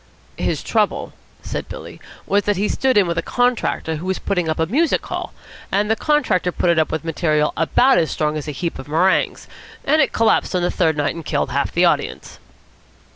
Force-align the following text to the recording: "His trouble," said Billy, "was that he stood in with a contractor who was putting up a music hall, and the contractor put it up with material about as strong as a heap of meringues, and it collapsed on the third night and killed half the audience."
"His 0.39 0.63
trouble," 0.63 1.13
said 1.43 1.69
Billy, 1.69 2.01
"was 2.25 2.41
that 2.45 2.55
he 2.57 2.67
stood 2.67 2.97
in 2.97 3.05
with 3.05 3.19
a 3.19 3.21
contractor 3.21 3.97
who 3.97 4.07
was 4.07 4.17
putting 4.17 4.49
up 4.49 4.57
a 4.57 4.65
music 4.65 5.05
hall, 5.05 5.31
and 5.71 5.91
the 5.91 5.95
contractor 5.95 6.51
put 6.51 6.71
it 6.71 6.79
up 6.79 6.91
with 6.91 7.03
material 7.05 7.53
about 7.55 7.99
as 7.99 8.09
strong 8.09 8.35
as 8.35 8.47
a 8.47 8.51
heap 8.51 8.79
of 8.79 8.87
meringues, 8.87 9.47
and 9.85 10.01
it 10.01 10.11
collapsed 10.11 10.55
on 10.55 10.63
the 10.63 10.71
third 10.71 10.97
night 10.97 11.13
and 11.13 11.23
killed 11.25 11.51
half 11.51 11.71
the 11.71 11.85
audience." 11.85 12.39